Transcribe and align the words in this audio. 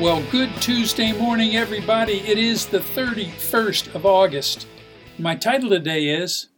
Well, 0.00 0.24
good 0.30 0.50
Tuesday 0.62 1.12
morning, 1.12 1.56
everybody. 1.56 2.20
It 2.20 2.38
is 2.38 2.64
the 2.64 2.78
31st 2.78 3.94
of 3.94 4.06
August. 4.06 4.66
My 5.18 5.36
title 5.36 5.68
today 5.68 6.08
is 6.08 6.48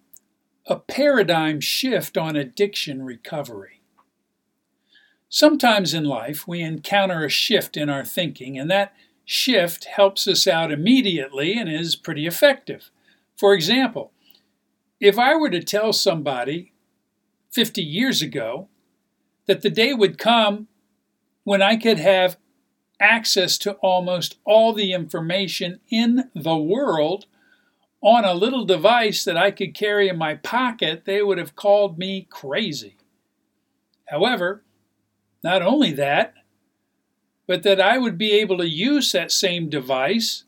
A 0.67 0.77
Paradigm 0.77 1.61
Shift 1.61 2.17
on 2.17 2.37
Addiction 2.37 3.03
Recovery. 3.03 3.81
Sometimes 5.29 5.93
in 5.93 6.05
life, 6.05 6.47
we 6.47 6.61
encounter 6.61 7.25
a 7.25 7.29
shift 7.29 7.77
in 7.77 7.89
our 7.89 8.05
thinking, 8.05 8.57
and 8.57 8.71
that 8.71 8.95
shift 9.25 9.87
helps 9.87 10.29
us 10.29 10.47
out 10.47 10.71
immediately 10.71 11.59
and 11.59 11.69
is 11.69 11.97
pretty 11.97 12.29
effective. 12.29 12.93
For 13.37 13.55
example, 13.55 14.13
if 15.01 15.19
I 15.19 15.35
were 15.35 15.51
to 15.51 15.65
tell 15.65 15.93
somebody 15.93 16.75
50 17.51 17.83
years 17.83 18.23
ago 18.23 18.69
that 19.47 19.63
the 19.63 19.71
day 19.71 19.93
would 19.95 20.17
come 20.17 20.69
when 21.43 21.61
I 21.61 21.75
could 21.75 21.99
have 21.99 22.37
access 23.03 23.59
to 23.59 23.73
almost 23.75 24.37
all 24.45 24.73
the 24.73 24.93
information 24.93 25.81
in 25.91 26.31
the 26.35 26.57
world 26.57 27.27
on 28.01 28.25
a 28.25 28.35
little 28.35 28.65
device 28.65 29.25
that 29.25 29.37
I 29.37 29.51
could 29.51 29.75
carry 29.75 30.09
in 30.09 30.17
my 30.17 30.35
pocket, 30.35 31.05
they 31.05 31.23
would 31.23 31.39
have 31.39 31.55
called 31.55 31.99
me 31.99 32.27
crazy. 32.31 32.97
However, 34.07 34.65
not 35.45 35.63
only 35.63 35.93
that, 35.93 36.35
but 37.47 37.63
that 37.63 37.81
I 37.81 37.99
would 37.99 38.19
be 38.19 38.33
able 38.33 38.59
to 38.59 38.69
use 38.69 39.13
that 39.13 39.31
same 39.33 39.69
device 39.69 40.45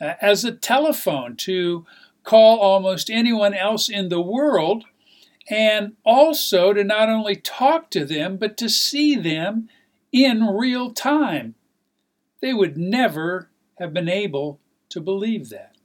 uh, 0.00 0.14
as 0.20 0.44
a 0.44 0.52
telephone 0.52 1.36
to 1.36 1.86
call 2.24 2.58
almost 2.58 3.10
anyone 3.10 3.54
else 3.54 3.88
in 3.88 4.08
the 4.08 4.20
world 4.20 4.84
and 5.48 5.96
also 6.04 6.72
to 6.72 6.84
not 6.84 7.08
only 7.08 7.36
talk 7.36 7.90
to 7.90 8.04
them, 8.04 8.36
but 8.36 8.56
to 8.56 8.68
see 8.68 9.16
them 9.16 9.68
in 10.12 10.44
real 10.46 10.92
time. 10.92 11.54
They 12.40 12.52
would 12.54 12.76
never 12.76 13.50
have 13.78 13.92
been 13.92 14.08
able 14.08 14.60
to 14.90 15.00
believe 15.00 15.48
that. 15.50 15.76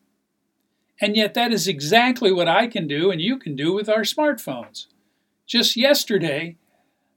And 1.00 1.16
yet, 1.16 1.34
that 1.34 1.52
is 1.52 1.68
exactly 1.68 2.32
what 2.32 2.48
I 2.48 2.68
can 2.68 2.88
do 2.88 3.12
and 3.12 3.20
you 3.20 3.38
can 3.38 3.56
do 3.56 3.74
with 3.74 3.90
our 3.90 4.02
smartphones. 4.02 4.88
Just 5.46 5.76
yesterday, 5.76 6.58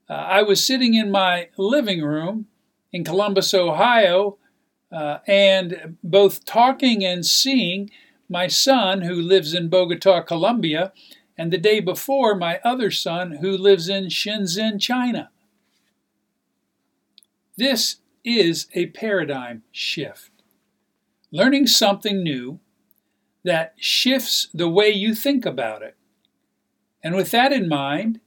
uh, 0.09 0.13
I 0.13 0.43
was 0.43 0.63
sitting 0.63 0.93
in 0.93 1.11
my 1.11 1.49
living 1.57 2.01
room 2.01 2.47
in 2.91 3.03
Columbus, 3.03 3.53
Ohio, 3.53 4.37
uh, 4.91 5.19
and 5.27 5.97
both 6.03 6.45
talking 6.45 7.05
and 7.05 7.25
seeing 7.25 7.89
my 8.27 8.47
son, 8.47 9.01
who 9.01 9.15
lives 9.15 9.53
in 9.53 9.69
Bogota, 9.69 10.21
Colombia, 10.21 10.91
and 11.37 11.51
the 11.51 11.57
day 11.57 11.79
before, 11.79 12.35
my 12.35 12.59
other 12.63 12.91
son, 12.91 13.37
who 13.41 13.57
lives 13.57 13.87
in 13.87 14.05
Shenzhen, 14.05 14.79
China. 14.79 15.29
This 17.57 17.97
is 18.23 18.67
a 18.73 18.87
paradigm 18.87 19.63
shift. 19.71 20.31
Learning 21.31 21.67
something 21.67 22.23
new 22.23 22.59
that 23.43 23.73
shifts 23.77 24.49
the 24.53 24.69
way 24.69 24.89
you 24.89 25.15
think 25.15 25.45
about 25.45 25.81
it. 25.81 25.95
And 27.03 27.15
with 27.15 27.31
that 27.31 27.53
in 27.53 27.69
mind, 27.69 28.19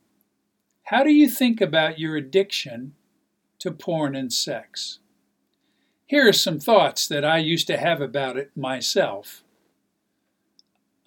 how 0.84 1.04
do 1.04 1.10
you 1.10 1.28
think 1.28 1.60
about 1.60 1.98
your 1.98 2.16
addiction 2.16 2.94
to 3.58 3.70
porn 3.70 4.16
and 4.16 4.32
sex? 4.32 4.98
Here 6.06 6.28
are 6.28 6.32
some 6.32 6.58
thoughts 6.58 7.06
that 7.08 7.24
I 7.24 7.38
used 7.38 7.66
to 7.68 7.78
have 7.78 8.00
about 8.00 8.36
it 8.36 8.50
myself. 8.56 9.42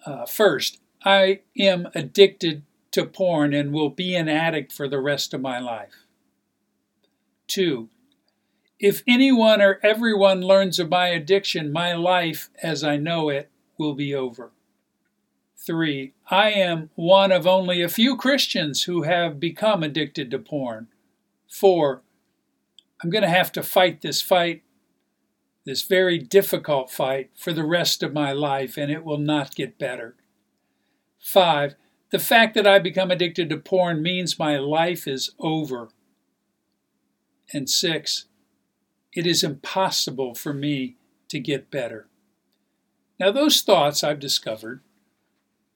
Uh, 0.04 0.26
first, 0.26 0.80
I 1.04 1.40
am 1.58 1.88
addicted 1.94 2.62
to 2.92 3.04
porn 3.04 3.52
and 3.52 3.72
will 3.72 3.90
be 3.90 4.14
an 4.14 4.28
addict 4.28 4.72
for 4.72 4.88
the 4.88 5.00
rest 5.00 5.34
of 5.34 5.40
my 5.40 5.58
life. 5.58 6.06
Two, 7.46 7.88
if 8.78 9.02
anyone 9.06 9.62
or 9.62 9.80
everyone 9.82 10.42
learns 10.42 10.78
of 10.78 10.90
my 10.90 11.08
addiction, 11.08 11.72
my 11.72 11.94
life 11.94 12.50
as 12.62 12.84
I 12.84 12.96
know 12.96 13.28
it 13.28 13.50
will 13.78 13.94
be 13.94 14.14
over. 14.14 14.52
3. 15.66 16.12
I 16.30 16.50
am 16.50 16.90
one 16.94 17.32
of 17.32 17.46
only 17.46 17.82
a 17.82 17.88
few 17.88 18.16
Christians 18.16 18.84
who 18.84 19.02
have 19.02 19.40
become 19.40 19.82
addicted 19.82 20.30
to 20.30 20.38
porn. 20.38 20.88
4. 21.50 22.02
I'm 23.02 23.10
going 23.10 23.22
to 23.22 23.28
have 23.28 23.50
to 23.52 23.62
fight 23.62 24.02
this 24.02 24.20
fight, 24.20 24.62
this 25.64 25.82
very 25.82 26.18
difficult 26.18 26.90
fight, 26.90 27.30
for 27.34 27.52
the 27.52 27.64
rest 27.64 28.02
of 28.02 28.12
my 28.12 28.32
life, 28.32 28.76
and 28.76 28.90
it 28.90 29.04
will 29.04 29.18
not 29.18 29.54
get 29.54 29.78
better. 29.78 30.14
5. 31.20 31.74
The 32.10 32.18
fact 32.18 32.54
that 32.54 32.66
I 32.66 32.78
become 32.78 33.10
addicted 33.10 33.48
to 33.50 33.56
porn 33.56 34.02
means 34.02 34.38
my 34.38 34.58
life 34.58 35.08
is 35.08 35.32
over. 35.40 35.88
And 37.52 37.68
6 37.68 38.26
it 39.16 39.26
is 39.26 39.42
impossible 39.42 40.34
for 40.34 40.52
me 40.52 40.94
to 41.28 41.40
get 41.40 41.70
better. 41.70 42.06
Now, 43.18 43.32
those 43.32 43.62
thoughts 43.62 44.04
I've 44.04 44.20
discovered, 44.20 44.82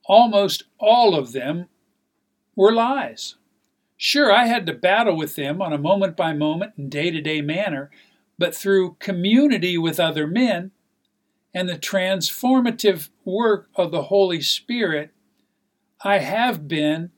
almost 0.05 0.63
all 0.79 1.15
of 1.15 1.31
them 1.31 1.67
were 2.55 2.71
lies. 2.71 3.35
Sure, 3.97 4.31
I 4.31 4.45
had 4.45 4.65
to 4.67 4.73
battle 4.73 5.17
with 5.17 5.35
them 5.35 5.61
on 5.61 5.73
a 5.73 5.77
moment 5.77 6.15
by 6.15 6.33
moment 6.33 6.73
and 6.77 6.89
day 6.89 7.09
to 7.09 7.19
day 7.19 7.41
manner, 7.41 7.89
but 8.37 8.55
through 8.55 8.97
community 8.99 9.77
with 9.77 9.99
other 9.99 10.27
men 10.27 10.71
and 11.53 11.67
the 11.67 11.77
transformative 11.77 13.09
work 13.25 13.69
of 13.75 13.91
the 13.91 14.03
Holy 14.03 14.41
Spirit, 14.41 15.11
I 16.03 16.19
have 16.19 16.67
been 16.67 17.11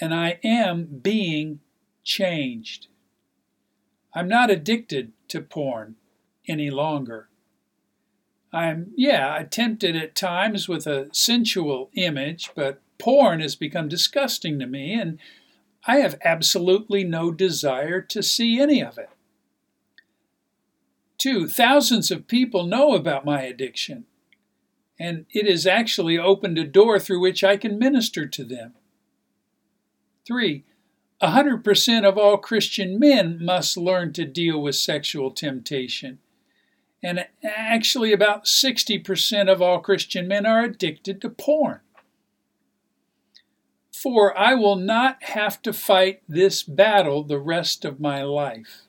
and 0.00 0.14
I 0.14 0.38
am 0.44 1.00
being 1.02 1.60
changed. 2.04 2.86
I'm 4.14 4.28
not 4.28 4.50
addicted 4.50 5.12
to 5.28 5.40
porn 5.40 5.96
any 6.48 6.70
longer. 6.70 7.28
I'm, 8.52 8.92
yeah, 8.96 9.42
tempted 9.50 9.96
at 9.96 10.14
times 10.14 10.68
with 10.68 10.86
a 10.86 11.08
sensual 11.12 11.90
image, 11.94 12.50
but 12.54 12.80
porn 12.98 13.40
has 13.40 13.56
become 13.56 13.88
disgusting 13.88 14.58
to 14.58 14.66
me, 14.66 14.94
and 14.94 15.18
I 15.86 15.96
have 15.96 16.18
absolutely 16.24 17.04
no 17.04 17.30
desire 17.30 18.00
to 18.00 18.22
see 18.22 18.60
any 18.60 18.82
of 18.82 18.98
it. 18.98 19.10
Two, 21.18 21.48
thousands 21.48 22.10
of 22.10 22.28
people 22.28 22.66
know 22.66 22.94
about 22.94 23.24
my 23.24 23.42
addiction, 23.42 24.04
and 24.98 25.26
it 25.30 25.46
has 25.48 25.66
actually 25.66 26.18
opened 26.18 26.58
a 26.58 26.64
door 26.64 26.98
through 26.98 27.20
which 27.20 27.44
I 27.44 27.56
can 27.56 27.78
minister 27.78 28.26
to 28.26 28.44
them. 28.44 28.74
Three, 30.26 30.64
100% 31.22 32.04
of 32.04 32.18
all 32.18 32.36
Christian 32.36 32.98
men 32.98 33.38
must 33.42 33.76
learn 33.76 34.12
to 34.14 34.24
deal 34.24 34.60
with 34.60 34.76
sexual 34.76 35.30
temptation. 35.30 36.18
And 37.02 37.26
actually, 37.44 38.12
about 38.12 38.44
60% 38.44 39.50
of 39.50 39.62
all 39.62 39.80
Christian 39.80 40.28
men 40.28 40.44
are 40.44 40.64
addicted 40.64 41.20
to 41.20 41.30
porn. 41.30 41.80
For 43.92 44.38
I 44.38 44.54
will 44.54 44.76
not 44.76 45.22
have 45.24 45.62
to 45.62 45.72
fight 45.72 46.22
this 46.28 46.62
battle 46.62 47.22
the 47.22 47.38
rest 47.38 47.84
of 47.84 48.00
my 48.00 48.22
life. 48.22 48.82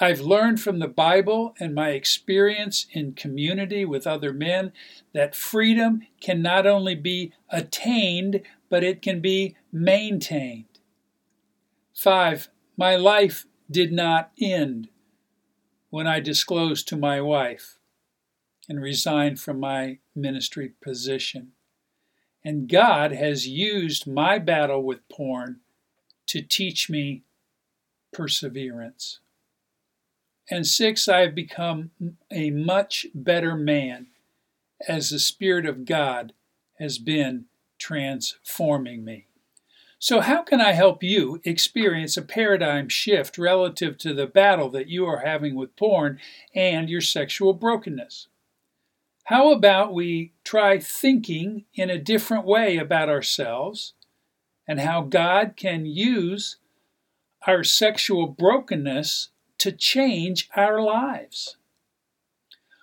I've 0.00 0.20
learned 0.20 0.60
from 0.60 0.80
the 0.80 0.88
Bible 0.88 1.54
and 1.60 1.72
my 1.72 1.90
experience 1.90 2.86
in 2.92 3.12
community 3.12 3.84
with 3.84 4.08
other 4.08 4.32
men 4.32 4.72
that 5.12 5.36
freedom 5.36 6.02
can 6.20 6.42
not 6.42 6.66
only 6.66 6.96
be 6.96 7.32
attained, 7.48 8.42
but 8.68 8.82
it 8.82 9.02
can 9.02 9.20
be 9.20 9.54
maintained. 9.70 10.64
5. 11.94 12.48
My 12.76 12.96
life 12.96 13.46
did 13.70 13.92
not 13.92 14.32
end 14.40 14.88
when 15.90 16.06
I 16.06 16.20
disclosed 16.20 16.88
to 16.88 16.96
my 16.96 17.20
wife 17.20 17.78
and 18.68 18.82
resigned 18.82 19.40
from 19.40 19.60
my 19.60 19.98
ministry 20.14 20.72
position. 20.82 21.52
And 22.44 22.68
God 22.68 23.12
has 23.12 23.48
used 23.48 24.06
my 24.06 24.38
battle 24.38 24.82
with 24.82 25.08
porn 25.08 25.60
to 26.26 26.42
teach 26.42 26.90
me 26.90 27.22
perseverance. 28.12 29.20
And 30.50 30.66
six, 30.66 31.08
I 31.08 31.20
have 31.20 31.34
become 31.34 31.90
a 32.30 32.50
much 32.50 33.06
better 33.14 33.56
man 33.56 34.08
as 34.86 35.10
the 35.10 35.18
Spirit 35.18 35.64
of 35.64 35.84
God 35.84 36.34
has 36.78 36.98
been 36.98 37.46
transforming 37.78 39.04
me. 39.04 39.28
So, 40.04 40.20
how 40.20 40.42
can 40.42 40.60
I 40.60 40.72
help 40.72 41.02
you 41.02 41.40
experience 41.44 42.18
a 42.18 42.20
paradigm 42.22 42.90
shift 42.90 43.38
relative 43.38 43.96
to 43.96 44.12
the 44.12 44.26
battle 44.26 44.68
that 44.68 44.86
you 44.86 45.06
are 45.06 45.20
having 45.20 45.54
with 45.54 45.76
porn 45.76 46.20
and 46.54 46.90
your 46.90 47.00
sexual 47.00 47.54
brokenness? 47.54 48.28
How 49.24 49.50
about 49.50 49.94
we 49.94 50.34
try 50.44 50.78
thinking 50.78 51.64
in 51.72 51.88
a 51.88 51.96
different 51.96 52.44
way 52.44 52.76
about 52.76 53.08
ourselves 53.08 53.94
and 54.68 54.78
how 54.78 55.00
God 55.00 55.54
can 55.56 55.86
use 55.86 56.58
our 57.46 57.64
sexual 57.64 58.26
brokenness 58.26 59.30
to 59.56 59.72
change 59.72 60.50
our 60.54 60.82
lives? 60.82 61.56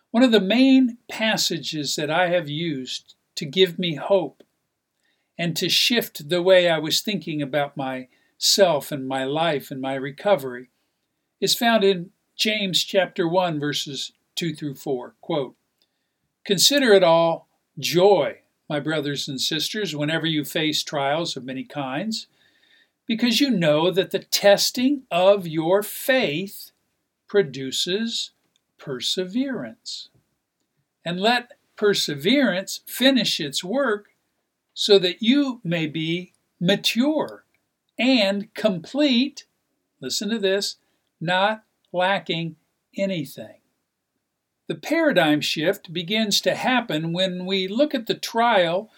One 0.09 0.23
of 0.23 0.31
the 0.31 0.41
main 0.41 0.97
passages 1.07 1.95
that 1.97 2.09
I 2.09 2.29
have 2.29 2.49
used 2.49 3.13
to 3.35 3.45
give 3.45 3.77
me 3.77 3.93
hope 3.93 4.41
and 5.37 5.55
to 5.57 5.69
shift 5.69 6.29
the 6.29 6.41
way 6.41 6.69
I 6.69 6.77
was 6.77 7.01
thinking 7.01 7.41
about 7.41 7.77
myself 7.77 8.91
and 8.91 9.07
my 9.07 9.23
life 9.23 9.71
and 9.71 9.81
my 9.81 9.95
recovery 9.95 10.69
is 11.39 11.55
found 11.55 11.83
in 11.83 12.11
James 12.35 12.83
chapter 12.83 13.27
1 13.27 13.59
verses 13.59 14.13
2 14.35 14.55
through 14.55 14.75
4. 14.75 15.15
Quote, 15.21 15.55
Consider 16.45 16.93
it 16.93 17.03
all 17.03 17.47
joy, 17.77 18.39
my 18.69 18.79
brothers 18.79 19.27
and 19.27 19.39
sisters, 19.39 19.95
whenever 19.95 20.25
you 20.25 20.43
face 20.43 20.83
trials 20.83 21.35
of 21.35 21.43
many 21.43 21.63
kinds, 21.63 22.27
because 23.05 23.41
you 23.41 23.49
know 23.49 23.91
that 23.91 24.11
the 24.11 24.19
testing 24.19 25.03
of 25.11 25.47
your 25.47 25.83
faith 25.83 26.71
produces 27.27 28.31
perseverance. 28.77 30.09
And 31.03 31.19
let 31.19 31.51
perseverance 31.75 32.81
finish 32.85 33.39
its 33.39 33.63
work 33.63 34.10
so 34.81 34.97
that 34.97 35.21
you 35.21 35.61
may 35.63 35.85
be 35.85 36.33
mature 36.59 37.45
and 37.99 38.51
complete. 38.55 39.45
Listen 39.99 40.27
to 40.27 40.39
this 40.39 40.77
not 41.19 41.63
lacking 41.93 42.55
anything. 42.97 43.59
The 44.67 44.73
paradigm 44.73 45.39
shift 45.39 45.93
begins 45.93 46.41
to 46.41 46.55
happen 46.55 47.13
when 47.13 47.45
we 47.45 47.67
look 47.67 47.93
at 47.93 48.07
the 48.07 48.15
trial 48.15 48.89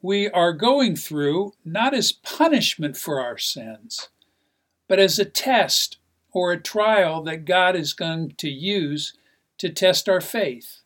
we 0.00 0.30
are 0.30 0.52
going 0.52 0.94
through 0.94 1.54
not 1.64 1.92
as 1.92 2.12
punishment 2.12 2.96
for 2.96 3.20
our 3.20 3.36
sins, 3.36 4.10
but 4.86 5.00
as 5.00 5.18
a 5.18 5.24
test 5.24 5.96
or 6.32 6.52
a 6.52 6.62
trial 6.62 7.20
that 7.24 7.46
God 7.46 7.74
is 7.74 7.94
going 7.94 8.36
to 8.38 8.48
use 8.48 9.14
to 9.58 9.70
test 9.70 10.08
our 10.08 10.20
faith, 10.20 10.82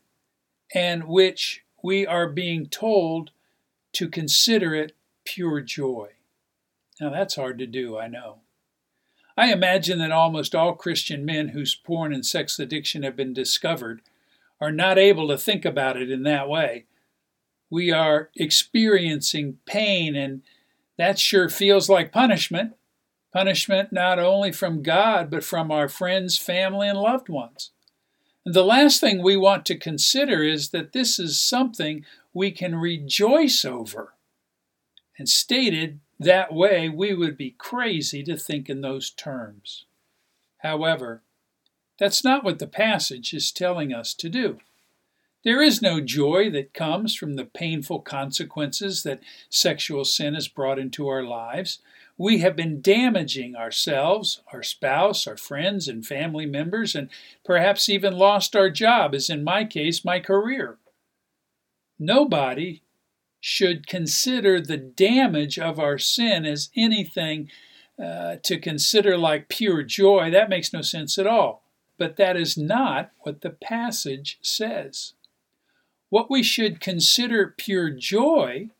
and 0.74 1.04
which 1.04 1.62
we 1.82 2.06
are 2.06 2.26
being 2.26 2.66
told 2.68 3.32
to 3.96 4.08
consider 4.08 4.74
it 4.74 4.94
pure 5.24 5.62
joy. 5.62 6.10
Now, 7.00 7.10
that's 7.10 7.36
hard 7.36 7.58
to 7.58 7.66
do, 7.66 7.98
I 7.98 8.08
know. 8.08 8.40
I 9.38 9.52
imagine 9.52 9.98
that 9.98 10.12
almost 10.12 10.54
all 10.54 10.74
Christian 10.74 11.24
men 11.24 11.48
whose 11.48 11.74
porn 11.74 12.12
and 12.12 12.24
sex 12.24 12.58
addiction 12.58 13.02
have 13.02 13.16
been 13.16 13.32
discovered 13.32 14.02
are 14.60 14.72
not 14.72 14.98
able 14.98 15.28
to 15.28 15.38
think 15.38 15.64
about 15.64 15.96
it 15.96 16.10
in 16.10 16.24
that 16.24 16.48
way. 16.48 16.84
We 17.70 17.90
are 17.90 18.30
experiencing 18.36 19.58
pain, 19.64 20.14
and 20.14 20.42
that 20.98 21.18
sure 21.18 21.48
feels 21.48 21.88
like 21.88 22.12
punishment. 22.12 22.74
Punishment 23.32 23.92
not 23.92 24.18
only 24.18 24.52
from 24.52 24.82
God, 24.82 25.30
but 25.30 25.44
from 25.44 25.70
our 25.70 25.88
friends, 25.88 26.36
family, 26.36 26.88
and 26.88 26.98
loved 26.98 27.28
ones. 27.30 27.70
And 28.44 28.54
the 28.54 28.64
last 28.64 29.00
thing 29.00 29.22
we 29.22 29.36
want 29.36 29.66
to 29.66 29.76
consider 29.76 30.42
is 30.42 30.68
that 30.70 30.92
this 30.92 31.18
is 31.18 31.40
something 31.40 32.04
we 32.36 32.50
can 32.50 32.74
rejoice 32.74 33.64
over. 33.64 34.12
And 35.18 35.26
stated 35.26 36.00
that 36.20 36.52
way, 36.52 36.86
we 36.86 37.14
would 37.14 37.34
be 37.34 37.54
crazy 37.56 38.22
to 38.24 38.36
think 38.36 38.68
in 38.68 38.82
those 38.82 39.08
terms. 39.08 39.86
However, 40.58 41.22
that's 41.98 42.22
not 42.22 42.44
what 42.44 42.58
the 42.58 42.66
passage 42.66 43.32
is 43.32 43.50
telling 43.50 43.94
us 43.94 44.12
to 44.12 44.28
do. 44.28 44.58
There 45.44 45.62
is 45.62 45.80
no 45.80 46.02
joy 46.02 46.50
that 46.50 46.74
comes 46.74 47.14
from 47.14 47.36
the 47.36 47.46
painful 47.46 48.00
consequences 48.00 49.02
that 49.04 49.22
sexual 49.48 50.04
sin 50.04 50.34
has 50.34 50.46
brought 50.46 50.78
into 50.78 51.08
our 51.08 51.22
lives. 51.22 51.78
We 52.18 52.40
have 52.40 52.54
been 52.54 52.82
damaging 52.82 53.56
ourselves, 53.56 54.42
our 54.52 54.62
spouse, 54.62 55.26
our 55.26 55.38
friends, 55.38 55.88
and 55.88 56.04
family 56.04 56.44
members, 56.44 56.94
and 56.94 57.08
perhaps 57.46 57.88
even 57.88 58.18
lost 58.18 58.54
our 58.54 58.68
job, 58.68 59.14
as 59.14 59.30
in 59.30 59.42
my 59.42 59.64
case, 59.64 60.04
my 60.04 60.20
career. 60.20 60.76
Nobody 61.98 62.82
should 63.40 63.86
consider 63.86 64.60
the 64.60 64.76
damage 64.76 65.58
of 65.58 65.78
our 65.78 65.98
sin 65.98 66.44
as 66.44 66.70
anything 66.76 67.50
uh, 68.02 68.36
to 68.42 68.58
consider 68.58 69.16
like 69.16 69.48
pure 69.48 69.82
joy. 69.82 70.30
That 70.30 70.50
makes 70.50 70.72
no 70.72 70.82
sense 70.82 71.18
at 71.18 71.26
all. 71.26 71.62
But 71.98 72.16
that 72.16 72.36
is 72.36 72.58
not 72.58 73.12
what 73.20 73.40
the 73.40 73.50
passage 73.50 74.38
says. 74.42 75.14
What 76.10 76.30
we 76.30 76.42
should 76.42 76.80
consider 76.80 77.54
pure 77.56 77.90
joy 77.90 78.70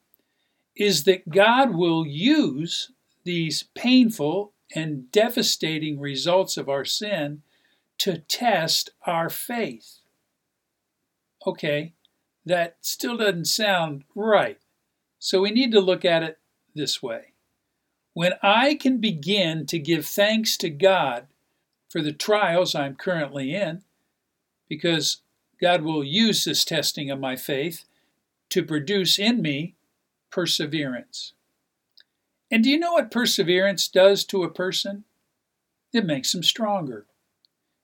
is 0.77 1.05
that 1.05 1.31
God 1.31 1.75
will 1.75 2.07
use 2.07 2.93
these 3.25 3.65
painful 3.75 4.53
and 4.75 5.11
devastating 5.11 5.99
results 5.99 6.57
of 6.57 6.69
our 6.69 6.85
sin 6.85 7.43
to 7.99 8.19
test 8.19 8.91
our 9.07 9.31
faith. 9.31 9.99
Okay, 11.47 11.95
that 12.47 12.77
still 12.81 13.17
doesn't 13.17 13.47
sound 13.47 14.05
right. 14.15 14.59
So 15.19 15.43
we 15.43 15.51
need 15.51 15.73
to 15.73 15.81
look 15.81 16.05
at 16.05 16.23
it 16.23 16.39
this 16.75 17.03
way. 17.03 17.33
When 18.15 18.35
I 18.43 18.77
can 18.77 18.99
begin 18.99 19.67
to 19.67 19.79
give 19.79 20.07
thanks 20.07 20.57
to 20.59 20.71
God 20.71 21.27
for 21.91 22.01
the 22.01 22.13
trials 22.13 22.75
I'm 22.75 22.95
currently 22.95 23.55
in, 23.55 23.83
because 24.69 25.19
God 25.61 25.83
will 25.83 26.05
use 26.05 26.45
this 26.45 26.65
testing 26.65 27.11
of 27.11 27.21
my 27.21 27.37
faith 27.37 27.85
to 28.51 28.63
produce 28.63 29.19
in 29.19 29.43
me 29.43 29.75
perseverance. 30.31 31.33
And 32.51 32.63
do 32.63 32.71
you 32.71 32.79
know 32.79 32.93
what 32.93 33.11
perseverance 33.11 33.89
does 33.89 34.25
to 34.27 34.45
a 34.45 34.51
person? 34.51 35.05
It 35.93 36.07
makes 36.07 36.33
them 36.33 36.43
stronger. 36.43 37.07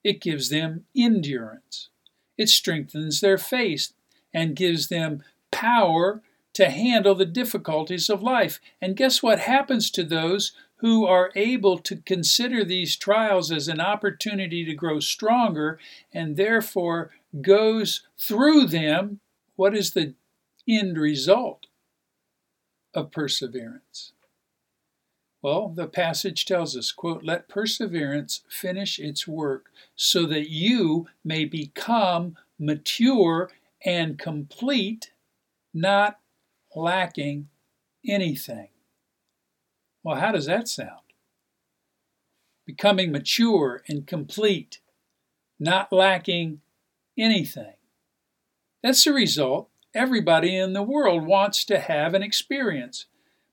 It 0.04 0.20
gives 0.20 0.50
them 0.50 0.84
endurance. 0.96 1.88
It 2.38 2.48
strengthens 2.48 3.20
their 3.20 3.38
faith 3.38 3.92
and 4.32 4.56
gives 4.56 4.88
them 4.88 5.22
power 5.50 6.22
to 6.54 6.70
handle 6.70 7.14
the 7.14 7.24
difficulties 7.24 8.10
of 8.10 8.22
life. 8.22 8.60
And 8.80 8.96
guess 8.96 9.22
what 9.22 9.40
happens 9.40 9.90
to 9.92 10.04
those 10.04 10.52
who 10.76 11.06
are 11.06 11.30
able 11.36 11.78
to 11.78 11.96
consider 11.96 12.64
these 12.64 12.96
trials 12.96 13.52
as 13.52 13.68
an 13.68 13.80
opportunity 13.80 14.64
to 14.64 14.74
grow 14.74 15.00
stronger 15.00 15.78
and 16.12 16.36
therefore 16.36 17.10
goes 17.40 18.02
through 18.18 18.66
them? 18.66 19.20
What 19.56 19.76
is 19.76 19.92
the 19.92 20.14
end 20.68 20.98
result 20.98 21.66
of 22.94 23.12
perseverance? 23.12 24.12
Well, 25.40 25.68
the 25.68 25.88
passage 25.88 26.46
tells 26.46 26.76
us, 26.76 26.92
quote, 26.92 27.24
let 27.24 27.48
perseverance 27.48 28.42
finish 28.48 28.98
its 28.98 29.26
work 29.26 29.70
so 29.96 30.24
that 30.26 30.50
you 30.50 31.08
may 31.24 31.44
become 31.44 32.36
mature 32.60 33.50
and 33.84 34.18
complete, 34.18 35.12
not 35.74 36.18
lacking 36.74 37.48
anything. 38.06 38.68
Well, 40.02 40.16
how 40.16 40.32
does 40.32 40.46
that 40.46 40.68
sound? 40.68 41.00
Becoming 42.66 43.12
mature 43.12 43.82
and 43.88 44.06
complete, 44.06 44.80
not 45.58 45.92
lacking 45.92 46.60
anything. 47.18 47.74
That's 48.82 49.04
the 49.04 49.12
result 49.12 49.68
everybody 49.94 50.56
in 50.56 50.72
the 50.72 50.82
world 50.82 51.26
wants 51.26 51.64
to 51.66 51.78
have 51.78 52.14
and 52.14 52.24
experience. 52.24 53.06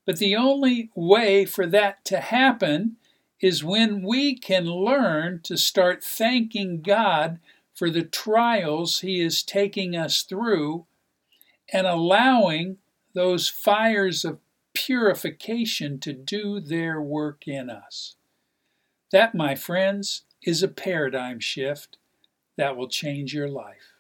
But 0.06 0.18
the 0.18 0.36
only 0.36 0.90
way 0.96 1.46
for 1.46 1.68
that 1.68 2.04
to 2.06 2.20
happen 2.20 2.98
is 3.42 3.64
when 3.64 4.02
we 4.02 4.36
can 4.36 4.66
learn 4.66 5.42
to 5.44 5.58
start 5.58 6.04
thanking 6.04 6.82
God 6.82 7.40
for 7.80 7.90
the 7.90 8.04
trials 8.04 9.00
He 9.00 9.22
is 9.22 9.42
taking 9.42 9.96
us 9.96 10.24
through 10.24 10.86
and 11.72 11.88
allowing 11.88 12.76
those 13.14 13.48
fires 13.48 14.26
of 14.26 14.40
purification 14.74 15.98
to 16.02 16.12
do 16.12 16.60
their 16.60 17.02
work 17.02 17.48
in 17.48 17.70
us. 17.70 18.18
That, 19.14 19.34
my 19.34 19.56
friends, 19.56 20.24
is 20.44 20.62
a 20.62 20.68
paradigm 20.68 21.40
shift 21.40 21.98
that 22.58 22.76
will 22.76 22.90
change 22.90 23.34
your 23.34 23.48
life. 23.48 23.94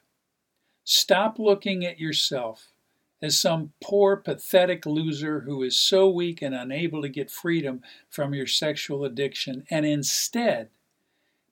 Stop 0.83 1.39
looking 1.39 1.85
at 1.85 2.01
yourself 2.01 2.73
as 3.21 3.39
some 3.39 3.71
poor, 3.81 4.17
pathetic 4.17 4.85
loser 4.85 5.41
who 5.41 5.63
is 5.63 5.79
so 5.79 6.09
weak 6.09 6.41
and 6.41 6.53
unable 6.53 7.01
to 7.01 7.07
get 7.07 7.31
freedom 7.31 7.81
from 8.09 8.33
your 8.33 8.47
sexual 8.47 9.05
addiction, 9.05 9.63
and 9.69 9.85
instead 9.85 10.67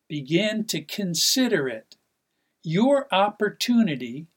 begin 0.10 0.65
to 0.65 0.81
consider 0.81 1.69
it 1.69 1.97
your 2.64 3.08
opportunity 3.14 4.28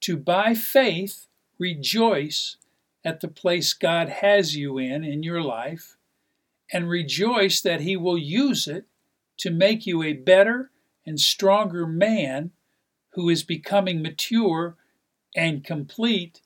to, 0.00 0.16
by 0.16 0.54
faith, 0.54 1.26
rejoice 1.58 2.56
at 3.04 3.20
the 3.20 3.28
place 3.28 3.72
God 3.72 4.08
has 4.08 4.56
you 4.56 4.78
in 4.78 5.04
in 5.04 5.22
your 5.22 5.42
life 5.42 5.96
and 6.72 6.88
rejoice 6.88 7.60
that 7.60 7.80
He 7.80 7.96
will 7.96 8.18
use 8.18 8.66
it 8.68 8.86
to 9.38 9.50
make 9.50 9.86
you 9.86 10.02
a 10.02 10.12
better 10.12 10.70
and 11.06 11.20
stronger 11.20 11.86
man 11.86 12.50
who 13.10 13.28
is 13.28 13.42
becoming 13.42 14.02
mature 14.02 14.76
and 15.34 15.64
complete 15.64 16.40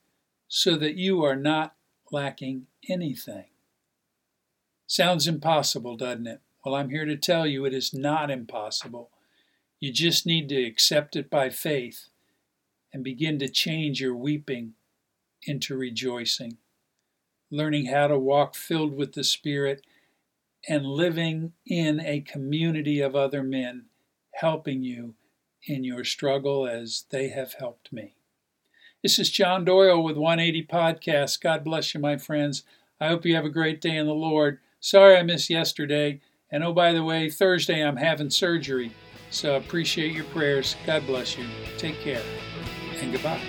so 0.49 0.77
that 0.77 0.97
you 0.97 1.25
are 1.25 1.37
not 1.37 1.75
lacking 2.11 2.67
anything. 2.89 3.47
Sounds 4.87 5.27
impossible, 5.27 5.97
doesn't 5.97 6.27
it? 6.27 6.41
Well, 6.65 6.75
I'm 6.75 6.91
here 6.91 7.07
to 7.07 7.17
tell 7.17 7.47
you 7.47 7.65
it 7.65 7.75
is 7.75 7.95
not 7.95 8.31
impossible. 8.31 9.11
You 9.83 9.93
just 9.93 10.27
need 10.27 10.49
to 10.51 10.65
accept 10.65 11.17
it 11.17 11.29
by 11.29 11.51
faith 11.51 12.07
and 12.93 13.03
begin 13.03 13.41
to 13.41 13.49
change 13.49 14.01
your 14.01 14.15
weeping 14.15 14.75
into 15.43 15.77
rejoicing. 15.77 16.59
Learning 17.51 17.87
how 17.87 18.07
to 18.07 18.17
walk 18.17 18.55
filled 18.55 18.95
with 18.95 19.15
the 19.15 19.25
Spirit 19.25 19.85
and 20.69 20.87
living 20.87 21.55
in 21.67 21.99
a 21.99 22.21
community 22.21 23.01
of 23.01 23.17
other 23.17 23.43
men 23.43 23.87
helping 24.35 24.85
you 24.85 25.17
in 25.67 25.83
your 25.83 26.05
struggle 26.05 26.65
as 26.65 27.07
they 27.11 27.31
have 27.31 27.55
helped 27.55 27.93
me. 27.93 28.15
This 29.03 29.19
is 29.19 29.31
John 29.31 29.65
Doyle 29.65 30.01
with 30.01 30.17
180 30.17 30.65
Podcast. 30.65 31.41
God 31.41 31.65
bless 31.65 31.93
you, 31.93 31.99
my 31.99 32.19
friends. 32.19 32.63
I 33.01 33.09
hope 33.09 33.27
you 33.27 33.35
have 33.35 33.45
a 33.45 33.51
great 33.51 33.81
day 33.81 33.97
in 33.97 34.07
the 34.07 34.15
Lord. 34.15 34.61
Sorry 34.79 35.17
I 35.17 35.25
missed 35.25 35.51
yesterday. 35.51 36.21
And 36.53 36.63
oh, 36.63 36.73
by 36.73 36.93
the 36.93 37.03
way, 37.03 37.29
Thursday 37.29 37.85
I'm 37.85 37.97
having 37.97 38.31
surgery. 38.31 38.93
So 39.33 39.55
I 39.55 39.57
appreciate 39.57 40.13
your 40.13 40.25
prayers. 40.27 40.77
God 40.87 41.07
bless 41.07 41.39
you. 41.39 41.47
Take 41.79 41.99
care. 42.01 42.23
And 43.01 43.13
goodbye. 43.13 43.41